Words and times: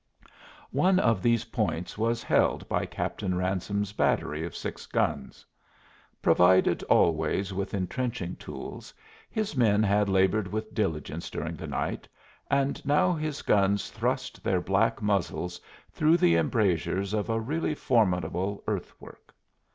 One 0.71 0.97
of 0.97 1.21
these 1.21 1.45
points 1.45 1.95
was 1.95 2.23
held 2.23 2.67
by 2.67 2.87
Captain 2.87 3.35
Ransome's 3.37 3.93
battery 3.93 4.43
of 4.43 4.55
six 4.55 4.87
guns. 4.87 5.45
Provided 6.23 6.81
always 6.85 7.53
with 7.53 7.75
intrenching 7.75 8.35
tools, 8.37 8.95
his 9.29 9.55
men 9.55 9.83
had 9.83 10.09
labored 10.09 10.51
with 10.51 10.73
diligence 10.73 11.29
during 11.29 11.55
the 11.55 11.67
night, 11.67 12.07
and 12.49 12.83
now 12.83 13.13
his 13.13 13.43
guns 13.43 13.91
thrust 13.91 14.43
their 14.43 14.59
black 14.59 15.03
muzzles 15.03 15.61
through 15.91 16.17
the 16.17 16.35
embrasures 16.35 17.13
of 17.13 17.29
a 17.29 17.39
really 17.39 17.75
formidable 17.75 18.63
earthwork. 18.65 19.35